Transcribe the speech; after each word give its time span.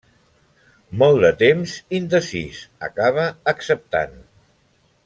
Molt 1.03 1.19
de 1.25 1.31
temps 1.43 1.75
indecís, 1.99 2.65
acaba 2.89 3.31
acceptant. 3.55 4.21